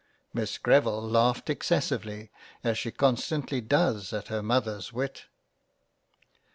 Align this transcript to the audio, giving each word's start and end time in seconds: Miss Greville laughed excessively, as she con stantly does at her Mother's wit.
Miss 0.33 0.57
Greville 0.57 0.99
laughed 1.03 1.47
excessively, 1.47 2.31
as 2.63 2.75
she 2.75 2.89
con 2.89 3.17
stantly 3.17 3.61
does 3.63 4.11
at 4.13 4.29
her 4.29 4.41
Mother's 4.41 4.91
wit. 4.91 5.25